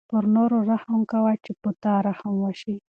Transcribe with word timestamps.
پر 0.09 0.23
نورو 0.35 0.57
رحم 0.71 0.97
کوه 1.11 1.33
چې 1.43 1.51
په 1.61 1.69
تا 1.83 1.93
رحم 2.07 2.33
وشي. 2.43 2.75